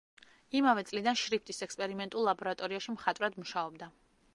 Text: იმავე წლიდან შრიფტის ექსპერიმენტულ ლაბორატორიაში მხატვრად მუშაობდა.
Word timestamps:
იმავე 0.59 0.83
წლიდან 0.87 1.19
შრიფტის 1.25 1.61
ექსპერიმენტულ 1.67 2.29
ლაბორატორიაში 2.31 2.97
მხატვრად 3.01 3.43
მუშაობდა. 3.43 3.97